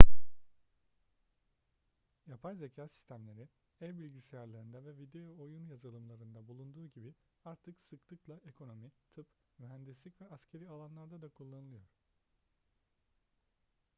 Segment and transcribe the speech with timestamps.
[2.31, 3.49] yapay zeka sistemleri
[3.81, 7.13] ev bilgisayarlarında ve video oyun yazılımlarında bulunduğu gibi
[7.45, 9.27] artık sıklıkla ekonomi tıp
[9.59, 11.83] mühendislik ve askeri alanlarda da kullanılıyor